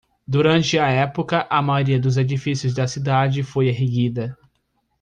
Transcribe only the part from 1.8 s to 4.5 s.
dos edifícios da cidade foi erguida.